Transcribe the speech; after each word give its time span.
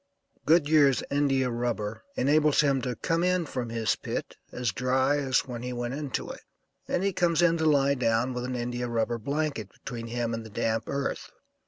Goodyear's 0.47 1.03
India 1.11 1.51
rubber 1.51 2.01
enables 2.15 2.61
him 2.61 2.81
to 2.81 2.95
come 2.95 3.23
in 3.23 3.45
from 3.45 3.69
his 3.69 3.95
pit 3.95 4.35
as 4.51 4.71
dry 4.71 5.17
as 5.17 5.45
when 5.45 5.61
he 5.61 5.73
went 5.73 5.93
into 5.93 6.31
it, 6.31 6.41
and 6.87 7.03
he 7.03 7.13
comes 7.13 7.43
in 7.43 7.55
to 7.59 7.65
lie 7.65 7.93
down 7.93 8.33
with 8.33 8.45
an 8.45 8.55
India 8.55 8.87
rubber 8.87 9.19
blanket 9.19 9.69
between 9.71 10.07
him 10.07 10.33
and 10.33 10.43
the 10.43 10.49
damp 10.49 10.85
earth. 10.87 11.29